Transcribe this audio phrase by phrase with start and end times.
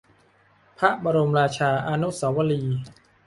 [0.77, 2.79] พระบรมราชาอนุสาวรีย์